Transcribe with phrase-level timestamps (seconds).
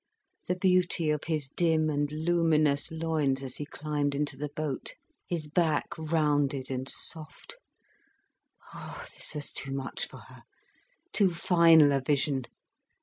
[0.47, 4.95] The beauty of his dim and luminous loins as he climbed into the boat,
[5.27, 10.41] his back rounded and soft—ah, this was too much for her,
[11.13, 12.45] too final a vision.